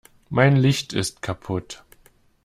Mein 0.31 0.55
Licht 0.55 0.93
ist 0.93 1.21
kaputt. 1.21 1.83